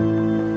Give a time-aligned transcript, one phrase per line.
[0.00, 0.49] Thank you.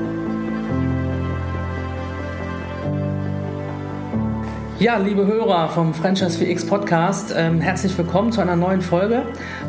[4.84, 9.22] Ja, liebe Hörer vom Franchise 4X Podcast, ähm, herzlich willkommen zu einer neuen Folge.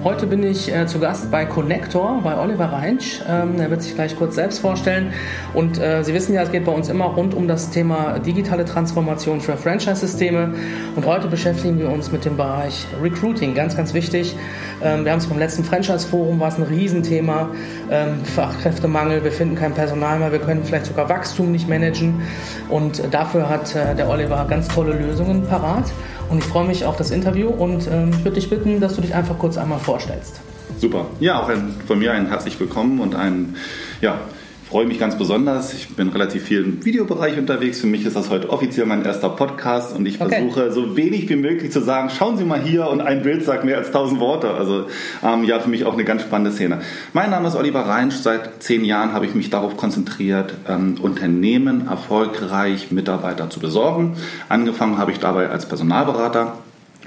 [0.03, 3.21] Heute bin ich äh, zu Gast bei Connector, bei Oliver Reinsch.
[3.25, 5.13] Ähm, er wird sich gleich kurz selbst vorstellen.
[5.53, 8.65] Und äh, Sie wissen ja, es geht bei uns immer rund um das Thema digitale
[8.65, 10.53] Transformation für Franchise-Systeme.
[10.97, 14.35] Und heute beschäftigen wir uns mit dem Bereich Recruiting, ganz, ganz wichtig.
[14.83, 17.51] Ähm, wir haben es beim letzten Franchise-Forum, war es ein Riesenthema.
[17.89, 22.21] Ähm, Fachkräftemangel, wir finden kein Personal mehr, wir können vielleicht sogar Wachstum nicht managen.
[22.67, 25.04] Und dafür hat äh, der Oliver ganz tolle Lösungen
[25.47, 25.85] parat.
[26.29, 29.13] Und ich freue mich auf das Interview und ähm, würde dich bitten, dass du dich
[29.13, 30.41] einfach kurz einmal vorstellst.
[30.79, 31.05] Super.
[31.19, 33.55] Ja, auch ein, von mir ein herzlich willkommen und ein
[34.01, 34.19] ja,
[34.67, 35.73] freue mich ganz besonders.
[35.73, 37.79] Ich bin relativ viel im Videobereich unterwegs.
[37.79, 40.35] Für mich ist das heute offiziell mein erster Podcast und ich okay.
[40.35, 43.63] versuche so wenig wie möglich zu sagen, schauen Sie mal hier und ein Bild sagt
[43.63, 44.51] mehr als tausend Worte.
[44.51, 44.87] Also
[45.23, 46.81] ähm, ja, für mich auch eine ganz spannende Szene.
[47.13, 48.15] Mein Name ist Oliver Reinsch.
[48.15, 54.17] Seit zehn Jahren habe ich mich darauf konzentriert, ähm, Unternehmen erfolgreich Mitarbeiter zu besorgen.
[54.49, 56.57] Angefangen habe ich dabei als Personalberater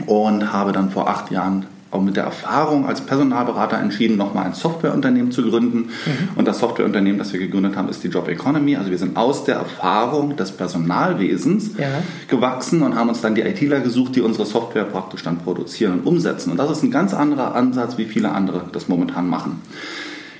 [0.07, 4.55] und habe dann vor acht Jahren auch mit der Erfahrung als Personalberater entschieden, nochmal ein
[4.55, 5.79] Softwareunternehmen zu gründen.
[5.79, 6.29] Mhm.
[6.37, 8.77] Und das Softwareunternehmen, das wir gegründet haben, ist die Job Economy.
[8.77, 11.89] Also wir sind aus der Erfahrung des Personalwesens ja.
[12.29, 16.07] gewachsen und haben uns dann die ITler gesucht, die unsere Software praktisch dann produzieren und
[16.07, 16.51] umsetzen.
[16.51, 19.63] Und das ist ein ganz anderer Ansatz, wie viele andere das momentan machen.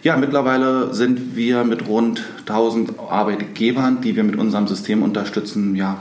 [0.03, 5.99] Ja, mittlerweile sind wir mit rund 1000 Arbeitgebern, die wir mit unserem System unterstützen, ja,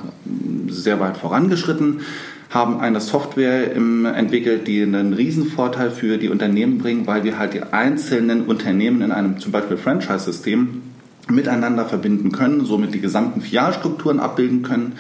[0.69, 2.01] sehr weit vorangeschritten
[2.49, 7.63] haben eine Software entwickelt, die einen Riesenvorteil für die Unternehmen bringt, weil wir halt die
[7.63, 10.81] einzelnen Unternehmen in einem zum Beispiel Franchise-System
[11.29, 14.93] miteinander verbinden können, somit die gesamten Filialstrukturen abbilden können,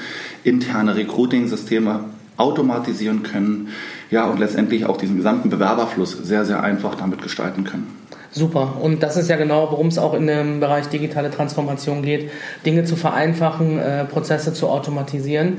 [0.43, 2.01] interne Recruiting-Systeme
[2.35, 3.69] automatisieren können,
[4.11, 7.87] ja, und letztendlich auch diesen gesamten Bewerberfluss sehr, sehr einfach damit gestalten können.
[8.31, 8.77] Super.
[8.81, 12.29] Und das ist ja genau, worum es auch in dem Bereich digitale Transformation geht,
[12.65, 15.57] Dinge zu vereinfachen, äh, Prozesse zu automatisieren.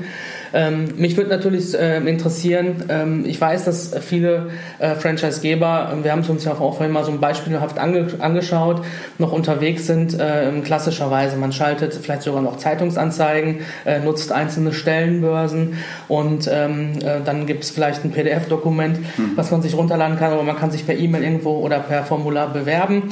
[0.53, 6.11] Ähm, mich würde natürlich äh, interessieren, ähm, ich weiß, dass viele äh, Franchisegeber, äh, wir
[6.11, 8.81] haben es uns ja auch vorhin mal so ein beispielhaft ange angeschaut,
[9.17, 11.37] noch unterwegs sind, äh, klassischerweise.
[11.37, 17.63] Man schaltet vielleicht sogar noch Zeitungsanzeigen, äh, nutzt einzelne Stellenbörsen und ähm, äh, dann gibt
[17.63, 19.31] es vielleicht ein PDF-Dokument, mhm.
[19.35, 22.51] was man sich runterladen kann, aber man kann sich per E-Mail irgendwo oder per Formular
[22.51, 23.09] bewerben.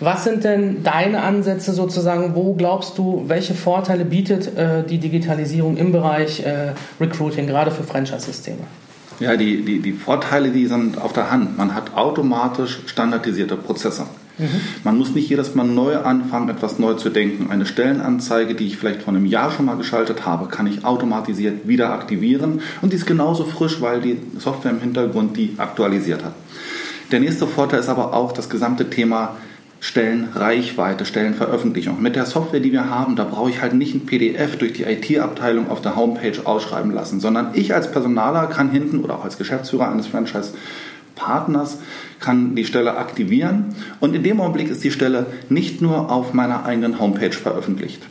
[0.00, 2.34] Was sind denn deine Ansätze sozusagen?
[2.34, 7.82] Wo glaubst du, welche Vorteile bietet äh, die Digitalisierung im Bereich äh, Recruiting, gerade für
[7.82, 8.60] Franchise-Systeme?
[9.20, 11.58] Ja, die, die, die Vorteile, die sind auf der Hand.
[11.58, 14.04] Man hat automatisch standardisierte Prozesse.
[14.38, 14.60] Mhm.
[14.84, 17.50] Man muss nicht jedes Mal neu anfangen, etwas neu zu denken.
[17.50, 21.66] Eine Stellenanzeige, die ich vielleicht vor einem Jahr schon mal geschaltet habe, kann ich automatisiert
[21.66, 26.34] wieder aktivieren und die ist genauso frisch, weil die Software im Hintergrund die aktualisiert hat.
[27.10, 29.36] Der nächste Vorteil ist aber auch das gesamte Thema
[29.80, 32.02] Stellenreichweite, Stellenveröffentlichung.
[32.02, 34.82] Mit der Software, die wir haben, da brauche ich halt nicht ein PDF durch die
[34.82, 39.38] IT-Abteilung auf der Homepage ausschreiben lassen, sondern ich als Personaler kann hinten oder auch als
[39.38, 41.78] Geschäftsführer eines Franchise-Partners
[42.18, 46.64] kann die Stelle aktivieren und in dem Augenblick ist die Stelle nicht nur auf meiner
[46.64, 48.02] eigenen Homepage veröffentlicht.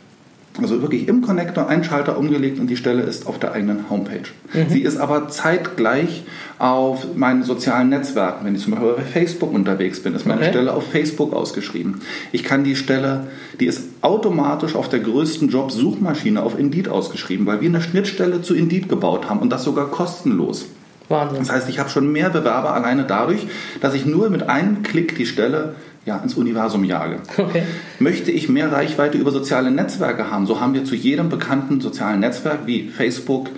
[0.60, 4.22] Also wirklich im Connector ein Schalter umgelegt und die Stelle ist auf der eigenen Homepage.
[4.52, 4.68] Mhm.
[4.68, 6.24] Sie ist aber zeitgleich
[6.58, 8.44] auf meinen sozialen Netzwerken.
[8.44, 10.50] Wenn ich zum Beispiel bei Facebook unterwegs bin, ist meine okay.
[10.50, 12.00] Stelle auf Facebook ausgeschrieben.
[12.32, 13.28] Ich kann die Stelle,
[13.60, 18.54] die ist automatisch auf der größten Job-Suchmaschine auf Indeed ausgeschrieben, weil wir eine Schnittstelle zu
[18.54, 20.66] Indeed gebaut haben und das sogar kostenlos.
[21.08, 21.38] Wahnsinn.
[21.38, 23.46] Das heißt, ich habe schon mehr Bewerber alleine dadurch,
[23.80, 25.74] dass ich nur mit einem Klick die Stelle
[26.08, 27.18] ja, ins Universum jage.
[27.36, 27.62] Okay.
[27.98, 32.20] Möchte ich mehr Reichweite über soziale Netzwerke haben, so haben wir zu jedem bekannten sozialen
[32.20, 33.50] Netzwerk wie Facebook,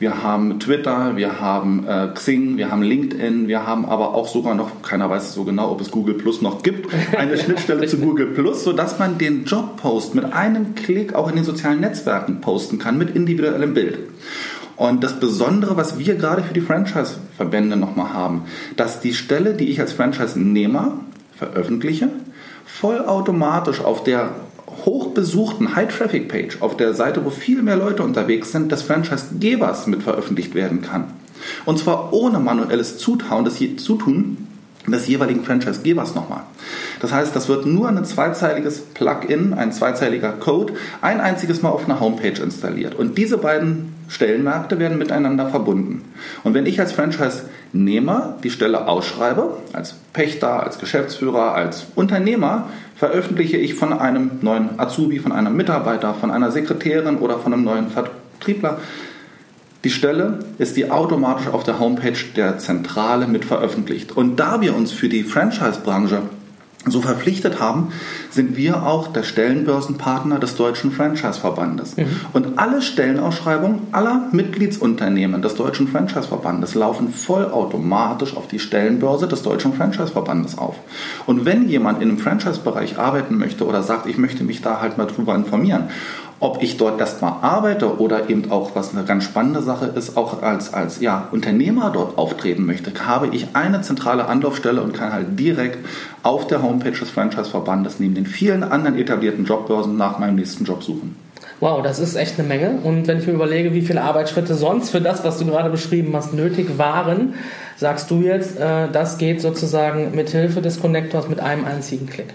[0.00, 4.54] wir haben Twitter, wir haben äh, Xing, wir haben LinkedIn, wir haben aber auch sogar
[4.54, 8.26] noch, keiner weiß so genau, ob es Google Plus noch gibt, eine Schnittstelle zu Google
[8.26, 12.98] Plus, sodass man den Jobpost mit einem Klick auch in den sozialen Netzwerken posten kann
[12.98, 13.98] mit individuellem Bild.
[14.76, 18.42] Und das Besondere, was wir gerade für die Franchise-Verbände nochmal haben,
[18.76, 20.98] dass die Stelle, die ich als Franchise-Nehmer
[21.36, 22.08] veröffentliche,
[22.66, 24.30] vollautomatisch auf der
[24.84, 30.54] hochbesuchten High-Traffic-Page, auf der Seite, wo viel mehr Leute unterwegs sind, des Franchise-Gebers mit veröffentlicht
[30.54, 31.12] werden kann.
[31.64, 34.48] Und zwar ohne manuelles Zutun des, Zutun
[34.86, 36.42] des jeweiligen Franchise-Gebers nochmal.
[37.00, 41.84] Das heißt, das wird nur ein zweizeiliges Plugin, ein zweizeiliger Code, ein einziges Mal auf
[41.84, 42.94] einer Homepage installiert.
[42.94, 46.02] Und diese beiden Stellenmärkte werden miteinander verbunden.
[46.42, 46.92] Und wenn ich als
[47.74, 54.78] Franchise-Nehmer die Stelle ausschreibe, als Pächter, als Geschäftsführer, als Unternehmer, veröffentliche ich von einem neuen
[54.78, 58.78] Azubi, von einem Mitarbeiter, von einer Sekretärin oder von einem neuen Vertriebler
[59.82, 64.12] die Stelle ist die automatisch auf der Homepage der Zentrale mit veröffentlicht.
[64.12, 66.22] Und da wir uns für die Franchise-Branche
[66.86, 67.88] so verpflichtet haben,
[68.30, 71.96] sind wir auch der Stellenbörsenpartner des Deutschen Franchise-Verbandes.
[71.96, 72.06] Mhm.
[72.32, 79.72] Und alle Stellenausschreibungen aller Mitgliedsunternehmen des Deutschen Franchise-Verbandes laufen vollautomatisch auf die Stellenbörse des Deutschen
[79.72, 80.76] Franchise-Verbandes auf.
[81.26, 84.98] Und wenn jemand in einem Franchise-Bereich arbeiten möchte oder sagt, ich möchte mich da halt
[84.98, 85.88] mal drüber informieren
[86.44, 90.42] ob ich dort erstmal arbeite oder eben auch, was eine ganz spannende Sache ist, auch
[90.42, 95.40] als, als ja, Unternehmer dort auftreten möchte, habe ich eine zentrale Anlaufstelle und kann halt
[95.40, 95.78] direkt
[96.22, 100.82] auf der Homepage des Franchise-Verbandes neben den vielen anderen etablierten Jobbörsen nach meinem nächsten Job
[100.82, 101.16] suchen.
[101.60, 102.78] Wow, das ist echt eine Menge.
[102.82, 106.14] Und wenn ich mir überlege, wie viele Arbeitsschritte sonst für das, was du gerade beschrieben
[106.14, 107.32] hast, nötig waren,
[107.78, 112.34] sagst du jetzt, äh, das geht sozusagen mit Hilfe des Connectors mit einem einzigen Klick.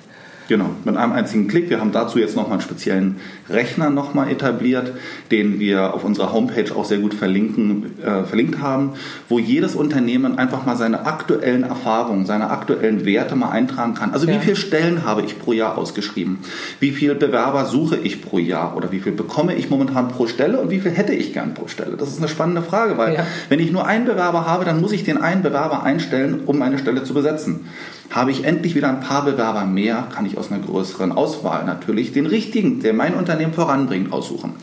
[0.50, 1.70] Genau, mit einem einzigen Klick.
[1.70, 3.18] Wir haben dazu jetzt nochmal einen speziellen
[3.52, 4.94] Rechner nochmal etabliert,
[5.30, 8.94] den wir auf unserer Homepage auch sehr gut verlinken, äh, verlinkt haben,
[9.30, 14.12] wo jedes Unternehmen einfach mal seine aktuellen Erfahrungen, seine aktuellen Werte mal eintragen kann.
[14.12, 14.34] Also ja.
[14.34, 16.40] wie viele Stellen habe ich pro Jahr ausgeschrieben?
[16.80, 18.76] Wie viele Bewerber suche ich pro Jahr?
[18.76, 21.68] Oder wie viel bekomme ich momentan pro Stelle und wie viel hätte ich gern pro
[21.68, 21.96] Stelle?
[21.96, 23.28] Das ist eine spannende Frage, weil ja.
[23.50, 26.80] wenn ich nur einen Bewerber habe, dann muss ich den einen Bewerber einstellen, um meine
[26.80, 27.68] Stelle zu besetzen.
[28.10, 32.12] Habe ich endlich wieder ein paar Bewerber mehr, kann ich aus einer größeren Auswahl natürlich
[32.12, 34.54] den richtigen, der mein Unternehmen voranbringt, aussuchen.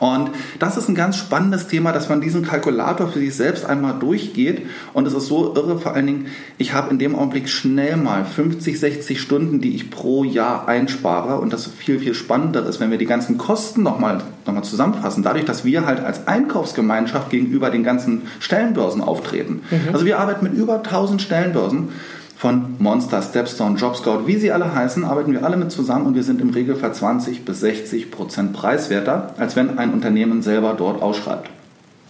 [0.00, 3.98] Und das ist ein ganz spannendes Thema, dass man diesen Kalkulator für sich selbst einmal
[3.98, 4.66] durchgeht.
[4.92, 6.26] Und es ist so irre, vor allen Dingen,
[6.58, 11.38] ich habe in dem Augenblick schnell mal 50, 60 Stunden, die ich pro Jahr einspare.
[11.40, 15.22] Und das viel, viel spannender ist, wenn wir die ganzen Kosten nochmal noch mal zusammenfassen,
[15.22, 19.62] dadurch, dass wir halt als Einkaufsgemeinschaft gegenüber den ganzen Stellenbörsen auftreten.
[19.70, 19.92] Mhm.
[19.92, 21.88] Also wir arbeiten mit über 1000 Stellenbörsen
[22.36, 26.22] von Monster, Stepstone, JobScout, wie sie alle heißen, arbeiten wir alle mit zusammen und wir
[26.22, 31.48] sind im Regelfall 20 bis 60 Prozent preiswerter, als wenn ein Unternehmen selber dort ausschreibt.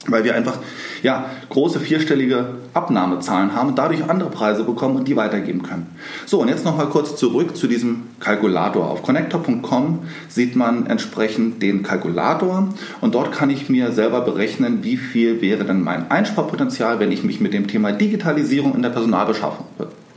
[0.08, 0.58] Weil wir einfach
[1.02, 5.86] ja, große vierstellige Abnahmezahlen haben und dadurch andere Preise bekommen und die weitergeben können.
[6.26, 8.90] So, und jetzt nochmal kurz zurück zu diesem Kalkulator.
[8.90, 12.68] Auf connector.com sieht man entsprechend den Kalkulator
[13.00, 17.22] und dort kann ich mir selber berechnen, wie viel wäre denn mein Einsparpotenzial, wenn ich
[17.22, 19.66] mich mit dem Thema Digitalisierung in der Personalbeschaffung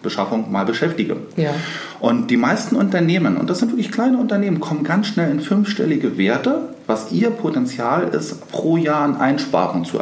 [0.02, 1.18] Beschaffung mal beschäftige.
[1.36, 1.54] Ja.
[2.00, 6.18] Und die meisten Unternehmen, und das sind wirklich kleine Unternehmen, kommen ganz schnell in fünfstellige
[6.18, 10.00] Werte, was ihr Potenzial ist, pro Jahr an Einsparungen zu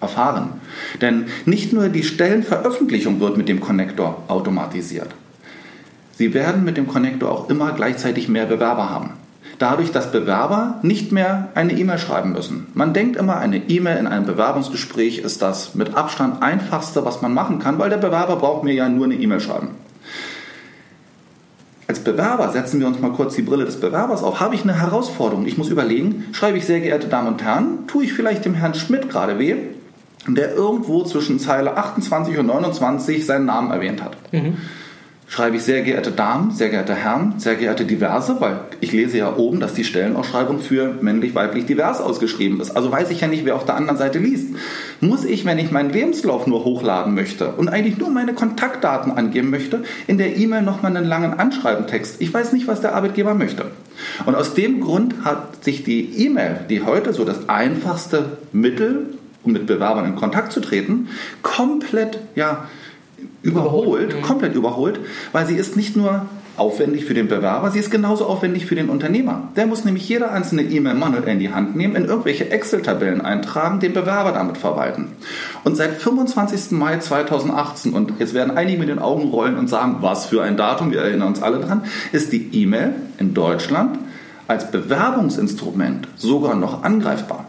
[0.00, 0.60] erfahren.
[1.00, 5.08] Denn nicht nur die Stellenveröffentlichung wird mit dem Connector automatisiert.
[6.16, 9.14] Sie werden mit dem Connector auch immer gleichzeitig mehr Bewerber haben
[9.58, 12.66] dadurch, dass Bewerber nicht mehr eine E-Mail schreiben müssen.
[12.74, 17.34] Man denkt immer, eine E-Mail in einem Bewerbungsgespräch ist das mit Abstand einfachste, was man
[17.34, 19.68] machen kann, weil der Bewerber braucht mir ja nur eine E-Mail schreiben.
[21.86, 24.40] Als Bewerber setzen wir uns mal kurz die Brille des Bewerbers auf.
[24.40, 25.46] Habe ich eine Herausforderung?
[25.46, 28.74] Ich muss überlegen, schreibe ich sehr geehrte Damen und Herren, tue ich vielleicht dem Herrn
[28.74, 29.56] Schmidt gerade weh,
[30.26, 34.16] der irgendwo zwischen Zeile 28 und 29 seinen Namen erwähnt hat.
[34.32, 34.56] Mhm
[35.26, 39.36] schreibe ich sehr geehrte Damen, sehr geehrte Herren, sehr geehrte Diverse, weil ich lese ja
[39.36, 42.76] oben, dass die Stellenausschreibung für männlich-weiblich divers ausgeschrieben ist.
[42.76, 44.54] Also weiß ich ja nicht, wer auf der anderen Seite liest.
[45.00, 49.50] Muss ich, wenn ich meinen Lebenslauf nur hochladen möchte und eigentlich nur meine Kontaktdaten angeben
[49.50, 52.16] möchte, in der E-Mail nochmal einen langen Anschreibentext?
[52.20, 53.66] Ich weiß nicht, was der Arbeitgeber möchte.
[54.26, 59.52] Und aus dem Grund hat sich die E-Mail, die heute so das einfachste Mittel, um
[59.52, 61.08] mit Bewerbern in Kontakt zu treten,
[61.42, 62.68] komplett, ja,
[63.44, 64.22] überholt, mhm.
[64.22, 64.98] komplett überholt,
[65.32, 66.26] weil sie ist nicht nur
[66.56, 69.48] aufwendig für den Bewerber, sie ist genauso aufwendig für den Unternehmer.
[69.56, 73.80] Der muss nämlich jede einzelne E-Mail manuell in die Hand nehmen, in irgendwelche Excel-Tabellen eintragen,
[73.80, 75.08] den Bewerber damit verwalten.
[75.64, 76.70] Und seit 25.
[76.72, 80.56] Mai 2018, und jetzt werden einige mit den Augen rollen und sagen, was für ein
[80.56, 81.82] Datum, wir erinnern uns alle dran,
[82.12, 83.98] ist die E-Mail in Deutschland
[84.46, 87.46] als Bewerbungsinstrument sogar noch angreifbar.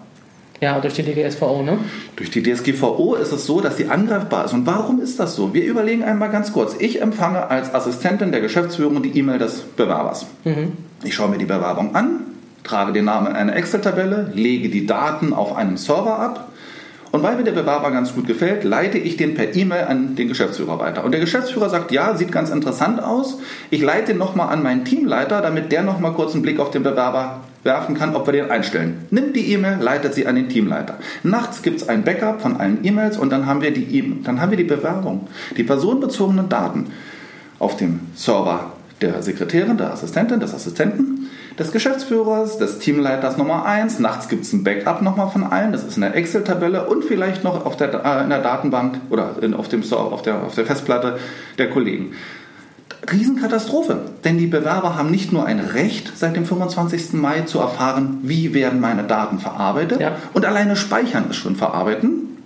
[0.62, 1.78] Ja, durch die DSGVO, ne?
[2.16, 4.54] Durch die DSGVO ist es so, dass sie angreifbar ist.
[4.54, 5.54] Und warum ist das so?
[5.54, 6.76] Wir überlegen einmal ganz kurz.
[6.80, 10.28] Ich empfange als Assistentin der Geschäftsführung die E-Mail des Bewerbers.
[10.46, 10.74] Mhm.
[11.04, 12.22] Ich schaue mir die Bewerbung an,
[12.64, 16.52] trage den Namen in eine Excel-Tabelle, lege die Daten auf einem Server ab
[17.16, 20.28] und weil mir der Bewerber ganz gut gefällt, leite ich den per E-Mail an den
[20.28, 21.06] Geschäftsführer weiter.
[21.06, 23.40] Und der Geschäftsführer sagt, ja, sieht ganz interessant aus.
[23.70, 27.40] Ich leite nochmal an meinen Teamleiter, damit der nochmal kurz einen Blick auf den Bewerber
[27.64, 29.06] werfen kann, ob wir den einstellen.
[29.12, 30.98] Nimmt die E-Mail, leitet sie an den Teamleiter.
[31.24, 34.42] Nachts gibt es ein Backup von allen E-Mails und dann haben wir die e dann
[34.42, 36.88] haben wir die Bewerbung, die personenbezogenen Daten
[37.60, 44.00] auf dem Server der Sekretärin, der Assistentin, des Assistenten des Geschäftsführers, des Teamleiters Nummer 1.
[44.00, 45.72] Nachts gibt es ein Backup nochmal von allen.
[45.72, 49.54] Das ist eine Excel-Tabelle und vielleicht noch auf der, äh, in der Datenbank oder in,
[49.54, 51.18] auf, dem, auf, der, auf der Festplatte
[51.58, 52.14] der Kollegen.
[53.12, 57.14] Riesenkatastrophe, denn die Bewerber haben nicht nur ein Recht, seit dem 25.
[57.14, 60.16] Mai zu erfahren, wie werden meine Daten verarbeitet ja.
[60.34, 62.38] und alleine speichern ist schon verarbeiten.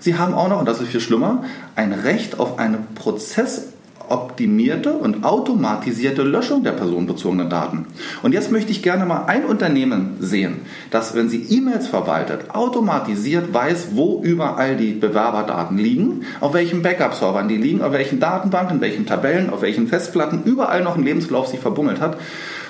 [0.00, 1.44] Sie haben auch noch, und das ist viel schlimmer,
[1.76, 3.68] ein Recht auf eine Prozess
[4.10, 7.86] optimierte und automatisierte Löschung der personenbezogenen Daten.
[8.22, 10.60] Und jetzt möchte ich gerne mal ein Unternehmen sehen,
[10.90, 17.48] das, wenn sie E-Mails verwaltet, automatisiert weiß, wo überall die Bewerberdaten liegen, auf welchen Backup-Servern
[17.48, 21.48] die liegen, auf welchen Datenbanken, in welchen Tabellen, auf welchen Festplatten, überall noch ein Lebenslauf
[21.48, 22.18] sich verbummelt hat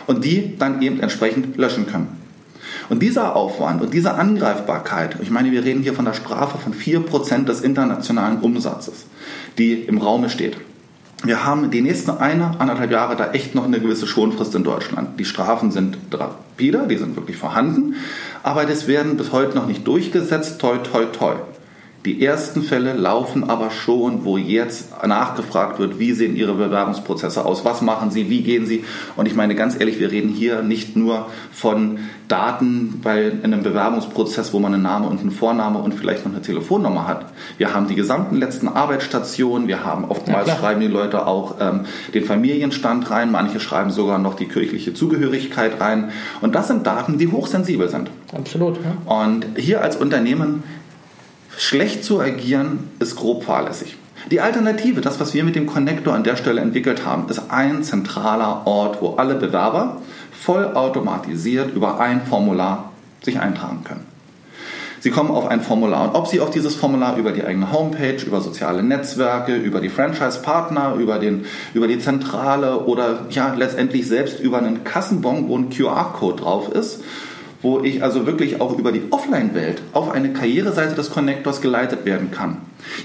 [0.06, 2.18] und die dann eben entsprechend löschen können.
[2.88, 6.72] Und dieser Aufwand und diese Angreifbarkeit, ich meine, wir reden hier von der Strafe von
[6.72, 9.06] 4% des internationalen Umsatzes,
[9.58, 10.56] die im Raume steht.
[11.24, 15.18] Wir haben die nächsten eine, anderthalb Jahre da echt noch eine gewisse Schonfrist in Deutschland.
[15.18, 17.96] Die Strafen sind rapide, die sind wirklich vorhanden,
[18.44, 20.60] aber das werden bis heute noch nicht durchgesetzt.
[20.60, 21.34] Toi, toi, toi.
[22.04, 27.64] Die ersten Fälle laufen aber schon, wo jetzt nachgefragt wird, wie sehen Ihre Bewerbungsprozesse aus,
[27.64, 28.84] was machen Sie, wie gehen Sie.
[29.16, 34.52] Und ich meine ganz ehrlich, wir reden hier nicht nur von Daten bei einem Bewerbungsprozess,
[34.52, 37.26] wo man einen Namen und einen Vorname und vielleicht noch eine Telefonnummer hat.
[37.56, 41.86] Wir haben die gesamten letzten Arbeitsstationen, wir haben oftmals ja, schreiben die Leute auch ähm,
[42.14, 46.12] den Familienstand rein, manche schreiben sogar noch die kirchliche Zugehörigkeit rein.
[46.42, 48.10] Und das sind Daten, die hochsensibel sind.
[48.36, 48.76] Absolut.
[48.76, 49.24] Ja.
[49.24, 50.62] Und hier als Unternehmen
[51.58, 53.96] Schlecht zu agieren ist grob fahrlässig.
[54.30, 57.82] Die Alternative, das, was wir mit dem Connector an der Stelle entwickelt haben, ist ein
[57.82, 60.00] zentraler Ort, wo alle Bewerber
[60.30, 64.06] vollautomatisiert über ein Formular sich eintragen können.
[65.00, 68.24] Sie kommen auf ein Formular und ob Sie auf dieses Formular über die eigene Homepage,
[68.24, 71.20] über soziale Netzwerke, über die Franchise-Partner, über,
[71.74, 77.02] über die Zentrale oder ja letztendlich selbst über einen Kassenbon, wo ein QR-Code drauf ist,
[77.62, 82.30] wo ich also wirklich auch über die Offline-Welt auf eine Karriereseite des Connectors geleitet werden
[82.30, 82.58] kann.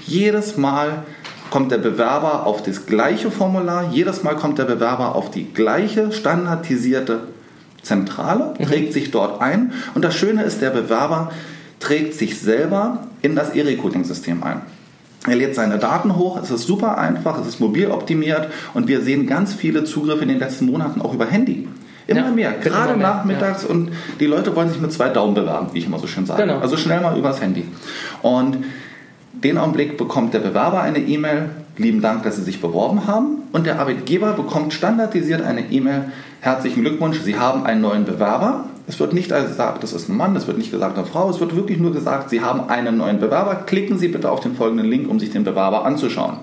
[0.06, 1.04] Jedes Mal
[1.50, 6.12] kommt der Bewerber auf das gleiche Formular, jedes Mal kommt der Bewerber auf die gleiche
[6.12, 7.20] standardisierte
[7.82, 8.64] Zentrale, mhm.
[8.64, 11.30] trägt sich dort ein und das Schöne ist, der Bewerber
[11.80, 14.62] trägt sich selber in das E-Recruiting-System ein.
[15.26, 19.00] Er lädt seine Daten hoch, es ist super einfach, es ist mobil optimiert und wir
[19.00, 21.68] sehen ganz viele Zugriffe in den letzten Monaten auch über Handy.
[22.06, 23.70] Immer ja, mehr, gerade immer mehr, nachmittags ja.
[23.70, 26.42] und die Leute wollen sich mit zwei Daumen bewerben, wie ich immer so schön sage.
[26.42, 26.58] Genau.
[26.58, 27.66] Also schnell mal übers Handy.
[28.20, 28.58] Und
[29.32, 33.42] den Augenblick bekommt der Bewerber eine E-Mail, lieben Dank, dass Sie sich beworben haben.
[33.52, 38.66] Und der Arbeitgeber bekommt standardisiert eine E-Mail, herzlichen Glückwunsch, Sie haben einen neuen Bewerber.
[38.86, 41.40] Es wird nicht gesagt, das ist ein Mann, es wird nicht gesagt eine Frau, es
[41.40, 43.54] wird wirklich nur gesagt, Sie haben einen neuen Bewerber.
[43.66, 46.36] Klicken Sie bitte auf den folgenden Link, um sich den Bewerber anzuschauen.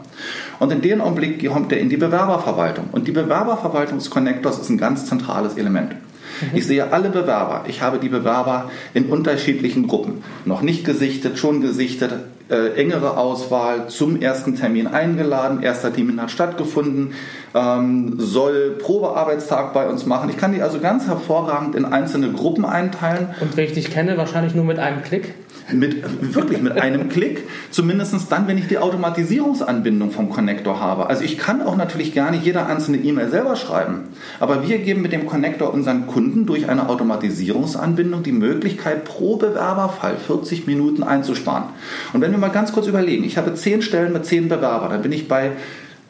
[0.59, 2.85] Und in dem Augenblick kommt er in die Bewerberverwaltung.
[2.91, 5.95] Und die Bewerberverwaltung des Connectors ist ein ganz zentrales Element.
[6.53, 7.65] Ich sehe alle Bewerber.
[7.67, 10.23] Ich habe die Bewerber in unterschiedlichen Gruppen.
[10.45, 12.11] Noch nicht gesichtet, schon gesichtet,
[12.49, 17.13] äh, engere Auswahl, zum ersten Termin eingeladen, erster Termin hat stattgefunden,
[17.55, 20.29] ähm, soll Probearbeitstag bei uns machen.
[20.29, 23.29] Ich kann die also ganz hervorragend in einzelne Gruppen einteilen.
[23.39, 25.33] Und wenn ich dich kenne, wahrscheinlich nur mit einem Klick?
[25.73, 31.07] Mit, wirklich mit einem Klick, zumindest dann, wenn ich die Automatisierungsanbindung vom Connector habe.
[31.07, 34.09] Also ich kann auch natürlich gerne jede einzelne E-Mail selber schreiben,
[34.39, 40.17] aber wir geben mit dem Connector unseren Kunden durch eine Automatisierungsanbindung die Möglichkeit, pro Bewerberfall
[40.17, 41.65] 40 Minuten einzusparen.
[42.13, 45.01] Und wenn wir mal ganz kurz überlegen, ich habe 10 Stellen mit 10 Bewerbern, dann
[45.01, 45.51] bin ich bei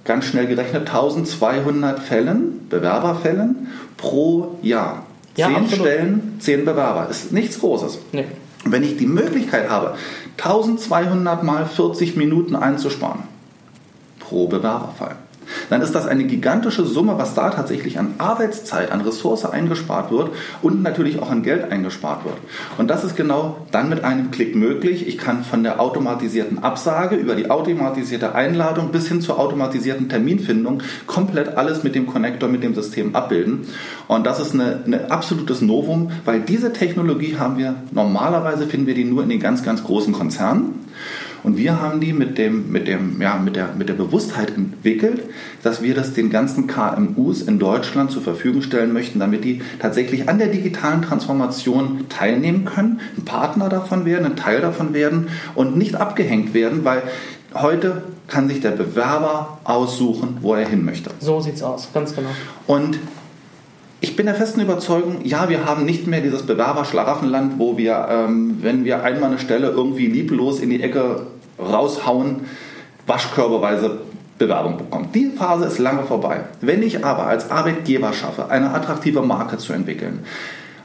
[0.06, 5.06] ganz schnell gerechnet 1200 Fällen, Bewerberfällen pro Jahr.
[5.38, 7.08] Ja, 10 Stellen, 10 Bewerber.
[7.10, 8.00] Ist nichts Großes.
[8.12, 8.26] Nee.
[8.64, 9.96] Wenn ich die Möglichkeit habe,
[10.38, 13.24] 1200 mal 40 Minuten einzusparen
[14.20, 15.16] pro Bewerberfall,
[15.70, 20.32] dann ist das eine gigantische Summe, was da tatsächlich an Arbeitszeit, an Ressource eingespart wird
[20.62, 22.38] und natürlich auch an Geld eingespart wird.
[22.78, 25.08] Und das ist genau dann mit einem Klick möglich.
[25.08, 30.82] Ich kann von der automatisierten Absage über die automatisierte Einladung bis hin zur automatisierten Terminfindung
[31.08, 33.68] komplett alles mit dem Connector, mit dem System abbilden.
[34.08, 39.06] Und das ist ein absolutes Novum, weil diese Technologie haben wir normalerweise, finden wir die
[39.06, 40.86] nur in den ganz, ganz großen Konzernen.
[41.44, 45.24] Und wir haben die mit, dem, mit, dem, ja, mit, der, mit der Bewusstheit entwickelt,
[45.64, 50.30] dass wir das den ganzen KMUs in Deutschland zur Verfügung stellen möchten, damit die tatsächlich
[50.30, 55.78] an der digitalen Transformation teilnehmen können, ein Partner davon werden, ein Teil davon werden und
[55.78, 57.04] nicht abgehängt werden, weil
[57.54, 61.12] heute kann sich der Bewerber aussuchen, wo er hin möchte.
[61.20, 62.30] So sieht es aus, ganz genau.
[62.68, 62.98] Und
[64.12, 68.58] ich bin der festen Überzeugung, ja, wir haben nicht mehr dieses Bewerber-Schlaraffenland, wo wir, ähm,
[68.60, 71.28] wenn wir einmal eine Stelle irgendwie lieblos in die Ecke
[71.58, 72.42] raushauen,
[73.08, 74.00] waschkörperweise
[74.38, 75.08] Bewerbung bekommen.
[75.16, 76.42] Die Phase ist lange vorbei.
[76.60, 80.26] Wenn ich aber als Arbeitgeber schaffe, eine attraktive Marke zu entwickeln,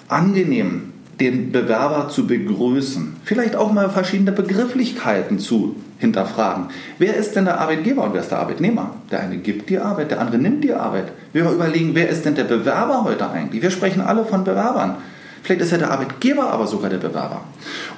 [0.07, 6.67] angenehm den Bewerber zu begrüßen, vielleicht auch mal verschiedene Begrifflichkeiten zu hinterfragen.
[6.99, 8.95] Wer ist denn der Arbeitgeber und wer ist der Arbeitnehmer?
[9.11, 11.11] Der eine gibt die Arbeit, der andere nimmt die Arbeit.
[11.37, 13.61] Wir überlegen, wer ist denn der Bewerber heute eigentlich?
[13.61, 14.97] Wir sprechen alle von Bewerbern.
[15.43, 17.43] Vielleicht ist ja der Arbeitgeber aber sogar der Bewerber.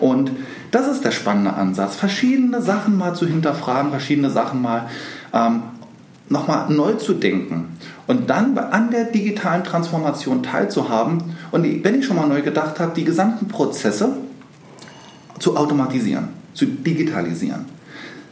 [0.01, 0.33] Und
[0.73, 4.89] das ist der spannende Ansatz, verschiedene Sachen mal zu hinterfragen, verschiedene Sachen mal
[5.33, 5.63] ähm,
[6.29, 7.77] nochmal neu zu denken
[8.09, 12.93] und dann an der digitalen Transformation teilzuhaben und wenn ich schon mal neu gedacht habe,
[12.97, 14.17] die gesamten Prozesse
[15.39, 17.67] zu automatisieren, zu digitalisieren,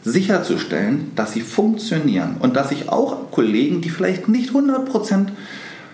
[0.06, 5.26] sicherzustellen, dass sie funktionieren und dass ich auch Kollegen, die vielleicht nicht 100%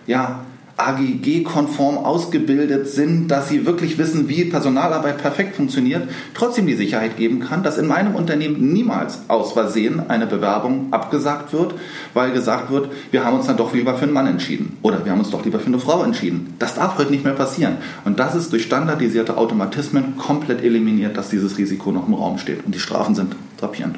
[0.06, 0.44] ja,
[0.76, 7.40] AGG-konform ausgebildet sind, dass sie wirklich wissen, wie Personalarbeit perfekt funktioniert, trotzdem die Sicherheit geben
[7.40, 11.74] kann, dass in meinem Unternehmen niemals aus Versehen eine Bewerbung abgesagt wird,
[12.14, 15.12] weil gesagt wird, wir haben uns dann doch lieber für einen Mann entschieden oder wir
[15.12, 16.54] haben uns doch lieber für eine Frau entschieden.
[16.58, 17.78] Das darf heute nicht mehr passieren.
[18.04, 22.64] Und das ist durch standardisierte Automatismen komplett eliminiert, dass dieses Risiko noch im Raum steht.
[22.64, 23.96] Und die Strafen sind drapierend.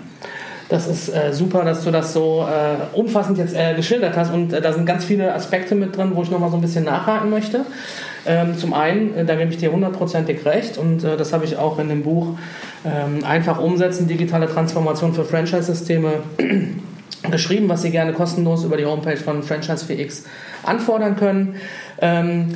[0.75, 4.53] Das ist äh, super, dass du das so äh, umfassend jetzt äh, geschildert hast und
[4.53, 7.31] äh, da sind ganz viele Aspekte mit drin, wo ich nochmal so ein bisschen nachhaken
[7.31, 7.65] möchte.
[8.27, 11.59] Ähm, zum einen, äh, da gebe ich dir hundertprozentig recht und äh, das habe ich
[11.59, 12.37] auch in dem Buch
[12.85, 16.15] ähm, Einfach umsetzen, digitale Transformation für Franchise-Systeme
[17.31, 20.25] geschrieben, was Sie gerne kostenlos über die Homepage von Franchise 4X
[20.65, 21.55] anfordern können.
[22.01, 22.49] Ähm,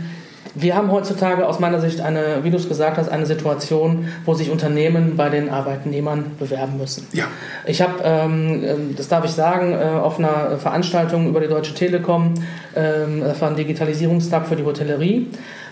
[0.61, 4.35] wir haben heutzutage aus meiner Sicht eine, wie du es gesagt hast, eine Situation, wo
[4.35, 7.07] sich Unternehmen bei den Arbeitnehmern bewerben müssen.
[7.13, 7.25] Ja.
[7.67, 11.75] Ich habe, ähm, ähm, das darf ich sagen, äh, auf einer Veranstaltung über die Deutsche
[11.75, 12.35] Telekom,
[12.75, 15.29] ähm, das war ein Digitalisierungstag für die Hotellerie.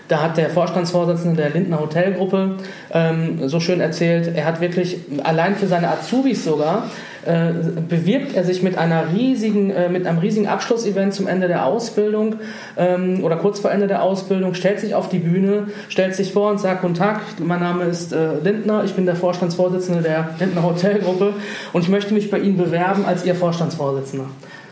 [0.07, 2.55] Da hat der Vorstandsvorsitzende der Lindner Hotelgruppe
[2.93, 6.83] ähm, so schön erzählt, er hat wirklich allein für seine Azubis sogar
[7.25, 7.51] äh,
[7.87, 12.35] bewirbt er sich mit einer riesigen, äh, mit einem riesigen Abschlussevent zum Ende der Ausbildung
[12.77, 16.51] ähm, oder kurz vor Ende der Ausbildung, stellt sich auf die Bühne, stellt sich vor
[16.51, 20.63] und sagt, Guten Tag, mein Name ist äh, Lindner, ich bin der Vorstandsvorsitzende der Lindner
[20.63, 21.33] Hotelgruppe
[21.73, 24.25] und ich möchte mich bei Ihnen bewerben als Ihr Vorstandsvorsitzender.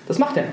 [0.08, 0.44] Das macht er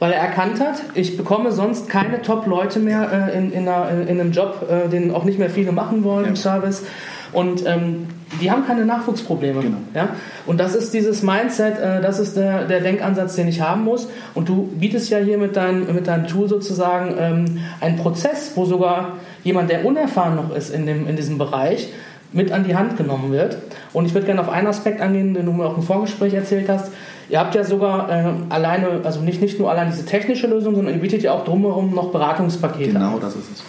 [0.00, 4.18] weil er erkannt hat, ich bekomme sonst keine Top-Leute mehr äh, in, in, einer, in,
[4.18, 6.30] einem Job, äh, den auch nicht mehr viele machen wollen ja.
[6.30, 6.84] im Service.
[7.32, 8.08] Und ähm,
[8.40, 9.60] die haben keine Nachwuchsprobleme.
[9.60, 9.78] Genau.
[9.94, 10.10] Ja?
[10.46, 14.08] Und das ist dieses Mindset, äh, das ist der, der Denkansatz, den ich haben muss.
[14.34, 18.64] Und du bietest ja hier mit, dein, mit deinem Tool sozusagen ähm, einen Prozess, wo
[18.64, 21.92] sogar jemand, der unerfahren noch ist in, dem, in diesem Bereich,
[22.32, 23.58] mit an die Hand genommen wird.
[23.92, 26.68] Und ich würde gerne auf einen Aspekt angehen, den du mir auch im Vorgespräch erzählt
[26.68, 26.92] hast.
[27.28, 30.94] Ihr habt ja sogar äh, alleine, also nicht, nicht nur allein diese technische Lösung, sondern
[30.94, 32.92] ihr bietet ja auch drumherum noch Beratungspakete.
[32.92, 33.62] Genau, das ist es.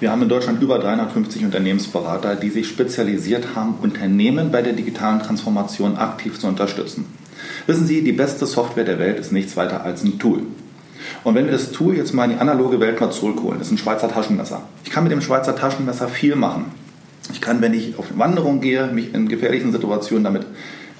[0.00, 5.20] Wir haben in Deutschland über 350 Unternehmensberater, die sich spezialisiert haben, Unternehmen bei der digitalen
[5.20, 7.06] Transformation aktiv zu unterstützen.
[7.66, 10.42] Wissen Sie, die beste Software der Welt ist nichts weiter als ein Tool.
[11.24, 13.74] Und wenn wir das Tool jetzt mal in die analoge Welt mal zurückholen, das ist
[13.74, 14.62] ein Schweizer Taschenmesser.
[14.84, 16.66] Ich kann mit dem Schweizer Taschenmesser viel machen.
[17.32, 20.46] Ich kann, wenn ich auf Wanderung gehe, mich in gefährlichen Situationen damit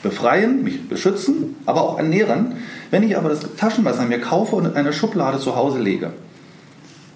[0.02, 2.54] befreien, mich beschützen, aber auch ernähren.
[2.90, 6.12] Wenn ich aber das Taschenmesser mir kaufe und in eine Schublade zu Hause lege,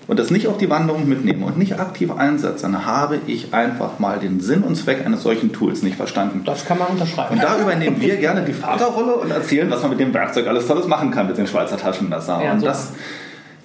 [0.08, 3.98] und das nicht auf die Wanderung mitnehme und nicht aktiv einsetze, dann habe ich einfach
[3.98, 6.42] mal den Sinn und Zweck eines solchen Tools nicht verstanden.
[6.44, 7.34] Das kann man unterschreiben.
[7.34, 10.66] Und da übernehmen wir gerne die Vaterrolle und erzählen, was man mit dem Werkzeug alles
[10.66, 12.40] Tolles machen kann mit dem Schweizer Taschenmesser.
[12.42, 12.66] Ja, und so.
[12.66, 12.92] das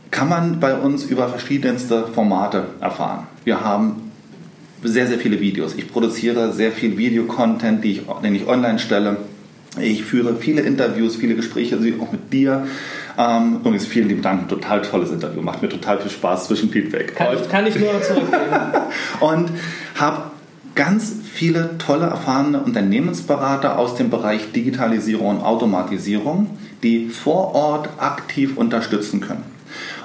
[0.09, 3.27] kann man bei uns über verschiedenste Formate erfahren.
[3.43, 4.11] Wir haben
[4.83, 5.75] sehr, sehr viele Videos.
[5.75, 9.17] Ich produziere sehr viel Videocontent, den ich online stelle.
[9.79, 12.67] Ich führe viele Interviews, viele Gespräche, auch mit dir.
[13.17, 15.41] Ähm, übrigens, vielen lieben Dank, ein total tolles Interview.
[15.41, 17.15] Macht mir total viel Spaß zwischen Feedback.
[17.15, 18.55] Kann, ich, kann ich nur zurückgeben.
[19.19, 19.51] und
[19.99, 20.23] habe
[20.75, 28.57] ganz viele tolle, erfahrene Unternehmensberater aus dem Bereich Digitalisierung und Automatisierung, die vor Ort aktiv
[28.57, 29.43] unterstützen können.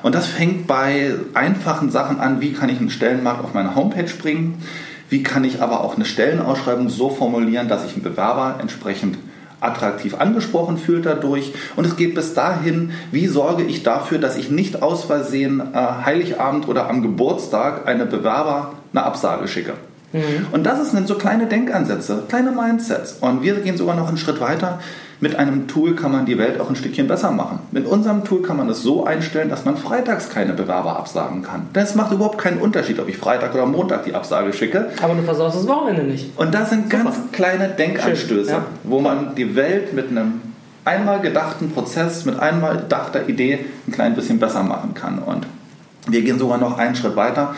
[0.02, 4.10] Und das fängt bei einfachen Sachen an, wie kann ich einen Stellenmarkt auf meine Homepage
[4.20, 4.62] bringen,
[5.08, 9.18] wie kann ich aber auch eine Stellenausschreibung so formulieren, dass ich einen Bewerber entsprechend
[9.66, 11.52] attraktiv angesprochen fühlt dadurch.
[11.76, 15.76] Und es geht bis dahin, wie sorge ich dafür, dass ich nicht aus Versehen äh,
[15.76, 19.74] Heiligabend oder am Geburtstag eine Bewerber eine Absage schicke.
[20.12, 20.46] Mhm.
[20.52, 23.18] Und das sind so kleine Denkansätze, kleine Mindsets.
[23.20, 24.78] Und wir gehen sogar noch einen Schritt weiter.
[25.18, 27.60] Mit einem Tool kann man die Welt auch ein Stückchen besser machen.
[27.70, 31.68] Mit unserem Tool kann man es so einstellen, dass man freitags keine Bewerber absagen kann.
[31.74, 34.90] Denn es macht überhaupt keinen Unterschied, ob ich Freitag oder Montag die Absage schicke.
[35.02, 36.38] Aber du versaust das Wochenende nicht.
[36.38, 37.04] Und das sind Super.
[37.04, 38.64] ganz kleine Denkanstöße, ja.
[38.84, 40.42] wo man die Welt mit einem
[40.84, 45.18] einmal gedachten Prozess, mit einmal gedachter Idee ein klein bisschen besser machen kann.
[45.18, 45.46] Und
[46.08, 47.54] wir gehen sogar noch einen Schritt weiter.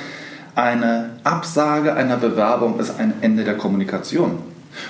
[0.55, 4.39] Eine Absage einer Bewerbung ist ein Ende der Kommunikation.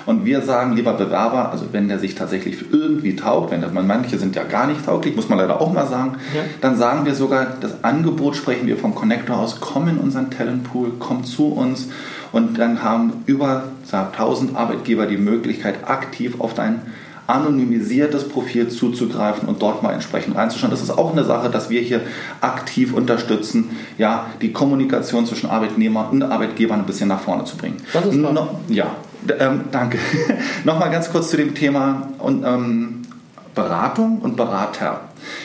[0.07, 4.19] Und wir sagen lieber Bewerber, also wenn der sich tatsächlich irgendwie taugt, wenn der, manche
[4.19, 6.43] sind ja gar nicht tauglich, muss man leider auch mal sagen, ja.
[6.61, 10.93] dann sagen wir sogar, das Angebot sprechen wir vom Connector aus, komm in unseren Talentpool,
[10.99, 11.88] komm zu uns
[12.33, 16.83] und dann haben über 1000 Arbeitgeber die Möglichkeit, aktiv auf dein
[17.29, 20.71] anonymisiertes Profil zuzugreifen und dort mal entsprechend reinzuschauen.
[20.71, 22.01] Das ist auch eine Sache, dass wir hier
[22.41, 27.77] aktiv unterstützen, ja, die Kommunikation zwischen Arbeitnehmer und Arbeitgebern ein bisschen nach vorne zu bringen.
[27.93, 28.14] Das ist.
[28.14, 28.97] No, ja,
[29.38, 29.99] ähm, danke.
[30.64, 33.03] Nochmal ganz kurz zu dem Thema und, ähm,
[33.59, 35.01] Beratung und Berater.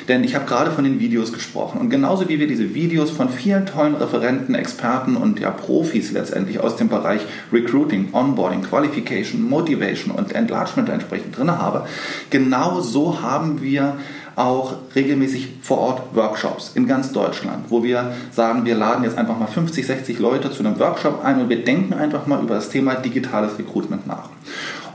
[0.07, 1.81] Denn ich habe gerade von den Videos gesprochen.
[1.81, 6.59] Und genauso wie wir diese Videos von vielen tollen Referenten, Experten und ja, Profis letztendlich
[6.59, 11.87] aus dem Bereich Recruiting, Onboarding, Qualification, Motivation und Enlargement entsprechend drin habe,
[12.29, 13.97] genau so haben wir
[14.35, 19.37] auch regelmäßig vor Ort Workshops in ganz Deutschland, wo wir sagen, wir laden jetzt einfach
[19.37, 22.69] mal 50, 60 Leute zu einem Workshop ein und wir denken einfach mal über das
[22.69, 24.29] Thema digitales Recruitment nach.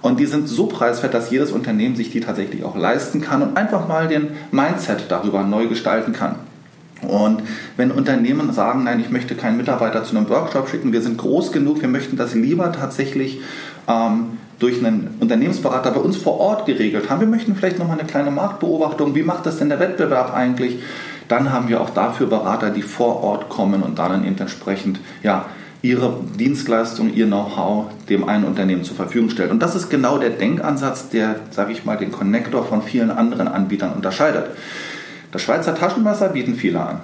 [0.02, 3.56] Und die sind so preiswert, dass jedes Unternehmen sich die tatsächlich auch leisten kann und
[3.56, 6.36] einfach mal den Mindset darüber neu gestalten kann.
[7.02, 7.42] Und
[7.76, 11.52] wenn Unternehmen sagen, nein, ich möchte keinen Mitarbeiter zu einem Workshop schicken, wir sind groß
[11.52, 13.40] genug, wir möchten das lieber tatsächlich
[13.86, 18.08] ähm, durch einen Unternehmensberater bei uns vor Ort geregelt haben, wir möchten vielleicht nochmal eine
[18.08, 20.80] kleine Marktbeobachtung, wie macht das denn der Wettbewerb eigentlich,
[21.28, 25.46] dann haben wir auch dafür Berater, die vor Ort kommen und dann eben entsprechend ja,
[25.82, 29.50] ihre Dienstleistung, ihr Know-how dem einen Unternehmen zur Verfügung stellt.
[29.50, 33.46] Und das ist genau der Denkansatz, der, sage ich mal, den Connector von vielen anderen
[33.46, 34.46] Anbietern unterscheidet.
[35.30, 37.00] Das Schweizer Taschenmesser bieten viele an.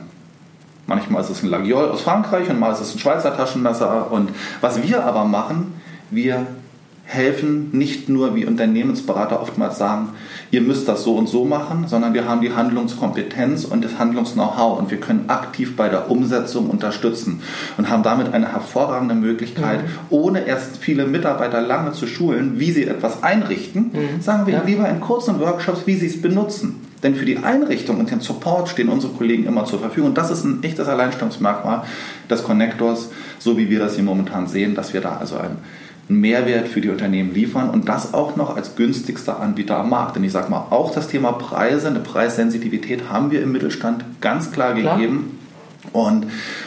[0.87, 4.11] Manchmal ist es ein Lagiol aus Frankreich und mal ist es ein Schweizer Taschenmesser.
[4.11, 5.75] Und was wir aber machen,
[6.11, 6.47] wir
[7.07, 10.11] helfen nicht nur, wie Unternehmensberater oftmals sagen,
[10.51, 14.79] ihr müsst das so und so machen, sondern wir haben die Handlungskompetenz und das Handlungs-Know-how
[14.79, 17.43] und wir können aktiv bei der Umsetzung unterstützen
[17.77, 19.88] und haben damit eine hervorragende Möglichkeit, mhm.
[20.11, 24.21] ohne erst viele Mitarbeiter lange zu schulen, wie sie etwas einrichten, mhm.
[24.21, 24.62] sagen wir ja.
[24.64, 26.81] lieber in kurzen Workshops, wie sie es benutzen.
[27.03, 30.09] Denn für die Einrichtung und den Support stehen unsere Kollegen immer zur Verfügung.
[30.09, 31.83] Und das ist ein echtes Alleinstellungsmerkmal
[32.31, 35.59] des Connectors, so wie wir das hier momentan sehen, dass wir da also ein
[36.09, 40.17] einen Mehrwert für die Unternehmen liefern und das auch noch als günstigster Anbieter am Markt.
[40.17, 44.53] Denn ich sage mal, auch das Thema Preise, eine Preissensitivität haben wir im Mittelstand ganz
[44.53, 44.97] klar, klar.
[44.97, 45.38] gegeben.
[45.93, 46.27] Und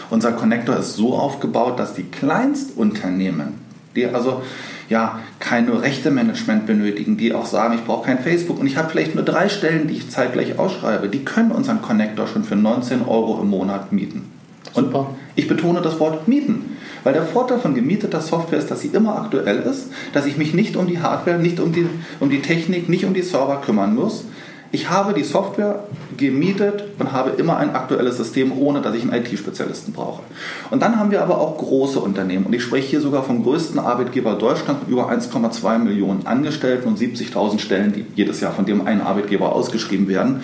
[0.09, 3.55] unser Connector ist so aufgebaut, dass die Kleinstunternehmen,
[3.95, 4.41] die also
[4.89, 9.15] ja kein Rechte-Management benötigen, die auch sagen, ich brauche kein Facebook und ich habe vielleicht
[9.15, 13.41] nur drei Stellen, die ich zeitgleich ausschreibe, die können unseren Connector schon für 19 Euro
[13.41, 14.31] im Monat mieten.
[14.73, 15.09] Und Super.
[15.35, 16.76] ich betone das Wort mieten.
[17.07, 20.53] Weil der Vorteil von gemieteter Software ist, dass sie immer aktuell ist, dass ich mich
[20.53, 21.87] nicht um die Hardware, nicht um die,
[22.19, 24.25] um die Technik, nicht um die Server kümmern muss.
[24.73, 25.85] Ich habe die Software
[26.17, 30.21] gemietet und habe immer ein aktuelles System, ohne dass ich einen IT-Spezialisten brauche.
[30.69, 32.45] Und dann haben wir aber auch große Unternehmen.
[32.45, 36.99] Und ich spreche hier sogar vom größten Arbeitgeber Deutschlands mit über 1,2 Millionen Angestellten und
[36.99, 40.43] 70.000 Stellen, die jedes Jahr von dem einen Arbeitgeber ausgeschrieben werden.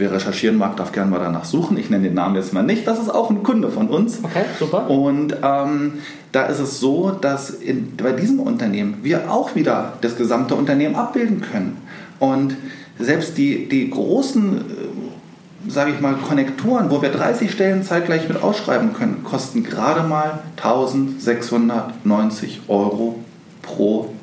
[0.00, 1.76] Wer recherchieren mag, darf gerne mal danach suchen.
[1.76, 2.86] Ich nenne den Namen jetzt mal nicht.
[2.86, 4.20] Das ist auch ein Kunde von uns.
[4.22, 4.88] Okay, super.
[4.88, 5.98] Und ähm,
[6.32, 10.94] da ist es so, dass in, bei diesem Unternehmen wir auch wieder das gesamte Unternehmen
[10.94, 11.76] abbilden können.
[12.18, 12.56] Und
[12.98, 18.42] selbst die, die großen, äh, sage ich mal, Konnektoren, wo wir 30 Stellen zeitgleich mit
[18.42, 23.16] ausschreiben können, kosten gerade mal 1690 Euro
[23.60, 24.14] pro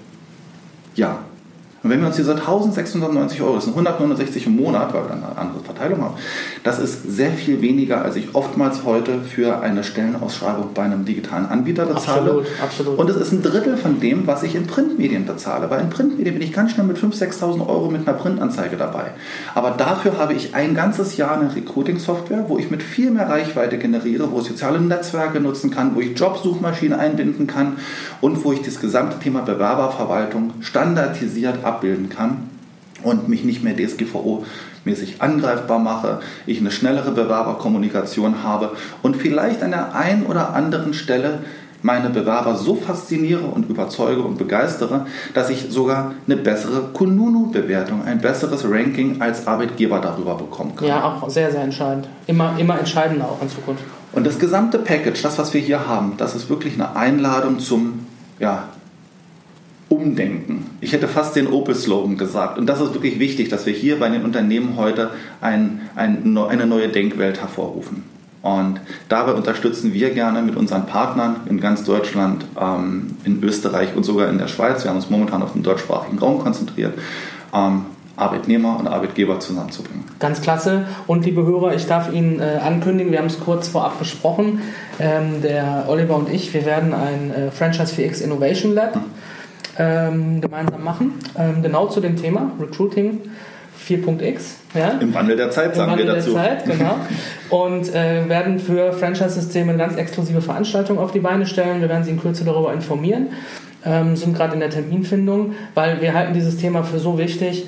[0.95, 1.19] Jahr.
[1.87, 5.23] Und wenn wir uns diese 1690 Euro, das sind 169 im Monat, weil wir dann
[5.23, 6.15] eine andere Verteilung haben,
[6.65, 11.45] das ist sehr viel weniger, als ich oftmals heute für eine Stellenausschreibung bei einem digitalen
[11.45, 12.19] Anbieter bezahle.
[12.19, 12.99] Absolut, absolut.
[12.99, 15.69] Und es ist ein Drittel von dem, was ich in Printmedien bezahle.
[15.69, 19.11] Weil in Printmedien bin ich ganz schnell mit 5.000, 6.000 Euro mit einer Printanzeige dabei.
[19.55, 23.77] Aber dafür habe ich ein ganzes Jahr eine Recruiting-Software, wo ich mit viel mehr Reichweite
[23.77, 27.77] generiere, wo ich soziale Netzwerke nutzen kann, wo ich Jobsuchmaschinen einbinden kann
[28.19, 32.49] und wo ich das gesamte Thema Bewerberverwaltung standardisiert ab abbilden kann
[33.03, 38.71] und mich nicht mehr DSGVO-mäßig angreifbar mache, ich eine schnellere Bewerberkommunikation habe
[39.03, 41.39] und vielleicht an der einen oder anderen Stelle
[41.83, 48.19] meine Bewerber so fasziniere und überzeuge und begeistere, dass ich sogar eine bessere Kununu-Bewertung, ein
[48.19, 50.87] besseres Ranking als Arbeitgeber darüber bekommen kann.
[50.87, 52.09] Ja, auch sehr, sehr entscheidend.
[52.25, 53.83] Immer, immer entscheidender auch in Zukunft.
[54.11, 58.07] Und das gesamte Package, das, was wir hier haben, das ist wirklich eine Einladung zum
[58.39, 58.63] ja,
[59.97, 60.65] Umdenken.
[60.79, 62.57] Ich hätte fast den Opel-Slogan gesagt.
[62.57, 66.65] Und das ist wirklich wichtig, dass wir hier bei den Unternehmen heute ein, ein, eine
[66.65, 68.03] neue Denkwelt hervorrufen.
[68.43, 68.79] Und
[69.09, 74.29] dabei unterstützen wir gerne mit unseren Partnern in ganz Deutschland, ähm, in Österreich und sogar
[74.29, 74.83] in der Schweiz.
[74.83, 76.93] Wir haben uns momentan auf den deutschsprachigen Raum konzentriert.
[77.53, 80.03] Ähm, Arbeitnehmer und Arbeitgeber zusammenzubringen.
[80.19, 80.87] Ganz klasse.
[81.05, 84.61] Und liebe Hörer, ich darf Ihnen äh, ankündigen, wir haben es kurz vorab besprochen,
[84.99, 89.01] ähm, der Oliver und ich, wir werden ein äh, Franchise 4X Innovation Lab hm
[89.77, 91.13] ähm, gemeinsam machen.
[91.37, 93.21] Ähm, genau zu dem Thema Recruiting
[93.87, 94.57] 4.x.
[94.73, 94.97] Ja?
[94.99, 96.31] Im Wandel der Zeit, sagen wir dazu.
[96.31, 96.95] Im Wandel der Zeit, genau.
[97.49, 101.81] Und äh, werden für Franchise-Systeme eine ganz exklusive Veranstaltung auf die Beine stellen.
[101.81, 103.27] Wir werden Sie in Kürze darüber informieren.
[103.85, 107.67] Ähm, sind gerade in der Terminfindung, weil wir halten dieses Thema für so wichtig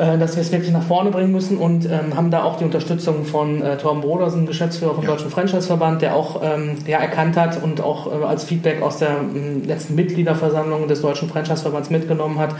[0.00, 3.26] dass wir es wirklich nach vorne bringen müssen und ähm, haben da auch die Unterstützung
[3.26, 5.10] von äh, Torben Brodersen, Geschäftsführer vom ja.
[5.10, 9.10] Deutschen Franchise-Verband, der auch ähm, ja, erkannt hat und auch äh, als Feedback aus der
[9.10, 12.54] äh, letzten Mitgliederversammlung des Deutschen Franchise-Verbands mitgenommen hat,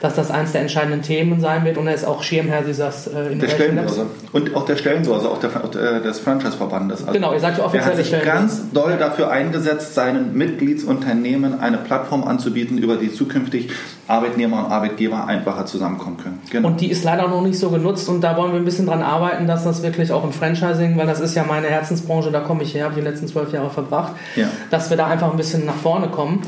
[0.00, 3.34] dass das eins der entscheidenden Themen sein wird und er ist auch Schirmherr dieses äh,
[3.36, 7.00] Der Stellenbörse und auch der Stellenbörse, auch, der, äh, des Franchise-Verbandes.
[7.00, 7.92] Also genau, ihr sagt ja offiziell.
[7.92, 13.70] Er hat sich ganz doll dafür eingesetzt, seinen Mitgliedsunternehmen eine Plattform anzubieten, über die zukünftig
[14.06, 16.40] Arbeitnehmer und Arbeitgeber einfacher zusammenkommen können.
[16.50, 16.68] Genau.
[16.68, 19.02] Und die ist leider noch nicht so genutzt und da wollen wir ein bisschen dran
[19.02, 22.62] arbeiten, dass das wirklich auch im Franchising, weil das ist ja meine Herzensbranche, da komme
[22.62, 24.48] ich her, habe die letzten zwölf Jahre verbracht, ja.
[24.70, 26.42] dass wir da einfach ein bisschen nach vorne kommen.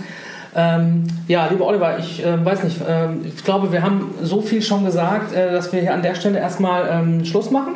[0.59, 4.63] Ähm, ja, lieber Oliver, ich äh, weiß nicht, äh, ich glaube, wir haben so viel
[4.63, 7.75] schon gesagt, äh, dass wir hier an der Stelle erstmal ähm, Schluss machen.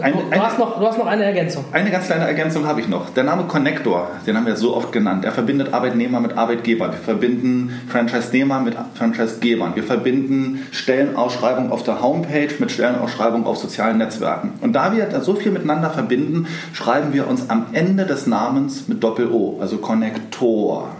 [0.00, 1.64] Eine, du, eine, hast noch, du hast noch eine Ergänzung.
[1.72, 3.10] Eine ganz kleine Ergänzung habe ich noch.
[3.14, 6.92] Der Name Connector, den haben wir so oft genannt, er verbindet Arbeitnehmer mit Arbeitgebern.
[6.92, 9.74] Wir verbinden Franchise-Nehmer mit Franchise-Gebern.
[9.74, 14.52] Wir verbinden Stellenausschreibungen auf der Homepage mit Stellenausschreibungen auf sozialen Netzwerken.
[14.60, 18.88] Und da wir da so viel miteinander verbinden, schreiben wir uns am Ende des Namens
[18.88, 20.90] mit Doppel-O, also Connector.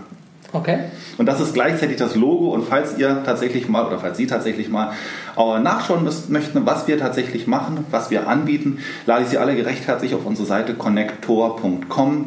[0.52, 0.78] Okay.
[1.18, 2.48] Und das ist gleichzeitig das Logo.
[2.54, 4.92] Und falls ihr tatsächlich mal oder falls Sie tatsächlich mal
[5.36, 9.86] äh, nachschauen möchten, was wir tatsächlich machen, was wir anbieten, lade ich Sie alle gerecht
[9.86, 12.26] herzlich auf unsere Seite connector.com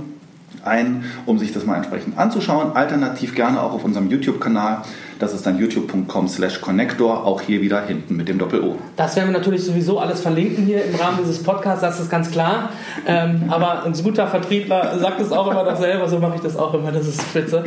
[0.63, 2.75] ein, um sich das mal entsprechend anzuschauen.
[2.75, 4.83] Alternativ gerne auch auf unserem YouTube-Kanal
[5.21, 8.75] das ist dann youtube.com slash connector, auch hier wieder hinten mit dem Doppel-O.
[8.95, 12.31] Das werden wir natürlich sowieso alles verlinken hier im Rahmen dieses Podcasts, das ist ganz
[12.31, 12.69] klar.
[13.05, 16.57] Ähm, aber ein guter Vertriebler sagt es auch immer doch selber, so mache ich das
[16.57, 17.63] auch immer, das ist spitze.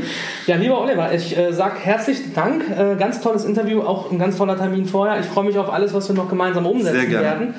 [0.49, 4.37] Ja, lieber Oliver, ich äh, sage herzlichen Dank, äh, ganz tolles Interview, auch ein ganz
[4.37, 5.21] toller Termin vorher.
[5.21, 7.55] Ich freue mich auf alles, was wir noch gemeinsam umsetzen werden.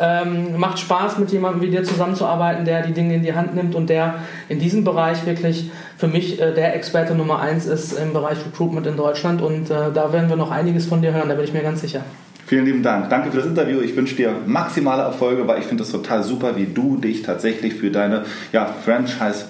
[0.00, 3.74] Ähm, macht Spaß, mit jemandem wie dir zusammenzuarbeiten, der die Dinge in die Hand nimmt
[3.74, 4.14] und der
[4.48, 8.86] in diesem Bereich wirklich für mich äh, der Experte Nummer eins ist im Bereich Recruitment
[8.86, 9.42] in Deutschland.
[9.42, 11.82] Und äh, da werden wir noch einiges von dir hören, da bin ich mir ganz
[11.82, 12.02] sicher.
[12.46, 13.10] Vielen lieben Dank.
[13.10, 13.80] Danke für das Interview.
[13.80, 17.74] Ich wünsche dir maximale Erfolge, weil ich finde es total super, wie du dich tatsächlich
[17.74, 19.44] für deine ja, Franchise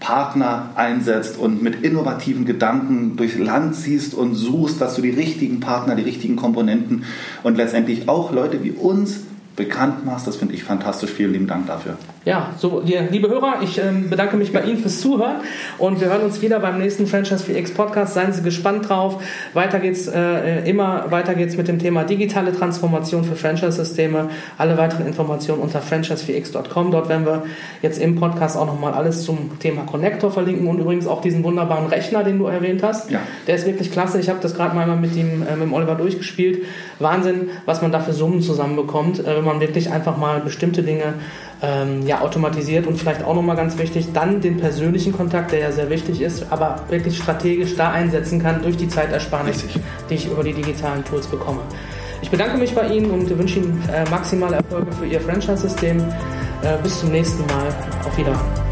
[0.00, 5.60] Partner einsetzt und mit innovativen Gedanken durchs Land ziehst und suchst, dass du die richtigen
[5.60, 7.04] Partner, die richtigen Komponenten
[7.42, 9.20] und letztendlich auch Leute wie uns
[9.58, 10.26] bekannt machst.
[10.26, 11.10] Das finde ich fantastisch.
[11.10, 11.98] Vielen lieben Dank dafür.
[12.24, 15.36] Ja, so, liebe Hörer, ich äh, bedanke mich bei Ihnen fürs Zuhören
[15.78, 18.14] und wir hören uns wieder beim nächsten Franchise 4X Podcast.
[18.14, 19.22] Seien Sie gespannt drauf.
[19.54, 24.30] Weiter geht's äh, immer weiter geht's mit dem Thema digitale Transformation für Franchise-Systeme.
[24.58, 26.90] Alle weiteren Informationen unter franchise4x.com.
[26.90, 27.44] Dort werden wir
[27.82, 31.86] jetzt im Podcast auch nochmal alles zum Thema Connector verlinken und übrigens auch diesen wunderbaren
[31.86, 33.10] Rechner, den du erwähnt hast.
[33.10, 33.20] Ja.
[33.46, 34.18] Der ist wirklich klasse.
[34.18, 36.64] Ich habe das gerade mal mit, ihm, äh, mit dem Oliver durchgespielt.
[36.98, 41.14] Wahnsinn, was man da für Summen zusammenbekommt, äh, wenn man wirklich einfach mal bestimmte Dinge
[41.62, 45.72] ähm, ja, automatisiert und vielleicht auch nochmal ganz wichtig, dann den persönlichen Kontakt, der ja
[45.72, 49.82] sehr wichtig ist, aber wirklich strategisch da einsetzen kann durch die Zeitersparnis, Richtig.
[50.08, 51.60] die ich über die digitalen Tools bekomme.
[52.22, 55.98] Ich bedanke mich bei Ihnen und wünsche Ihnen äh, maximale Erfolge für Ihr Franchise-System.
[56.62, 57.68] Äh, bis zum nächsten Mal.
[58.04, 58.67] Auf Wiedersehen.